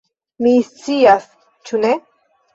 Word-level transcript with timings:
Mi 0.45 0.53
scias, 0.69 1.29
ĉu 1.71 1.83
ne? 1.85 1.95